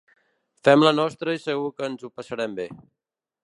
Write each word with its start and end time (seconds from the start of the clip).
Fem 0.67 0.85
la 0.85 0.93
nostra 1.01 1.37
i 1.37 1.43
segur 1.43 1.69
que 1.77 1.91
ens 1.91 2.07
ho 2.09 2.13
passarem 2.17 2.57
bé. 2.63 2.67